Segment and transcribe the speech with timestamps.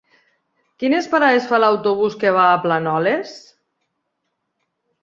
[0.83, 3.39] Quines parades fa l'autobús que va a Planoles?